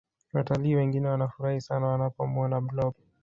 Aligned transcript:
Wataliii 0.33 0.75
wengi 0.75 0.99
wanafurahi 0.99 1.61
sana 1.61 1.87
wanapomuona 1.87 2.61
blob 2.61 2.93